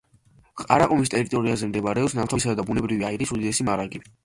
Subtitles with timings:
[0.61, 4.15] ყარაყუმის ტერიტორიაზე მდებარეობს ნავთობისა და ბუნებრივი აირის უდიდესი მარაგები.